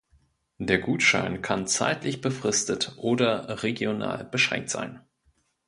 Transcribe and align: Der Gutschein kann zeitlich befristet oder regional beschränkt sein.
Der 0.57 0.79
Gutschein 0.79 1.43
kann 1.43 1.67
zeitlich 1.67 2.21
befristet 2.21 2.93
oder 2.97 3.61
regional 3.61 4.25
beschränkt 4.25 4.71
sein. 4.71 5.01